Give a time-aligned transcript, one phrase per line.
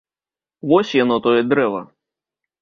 [0.71, 1.83] Вось яно, тое дрэва!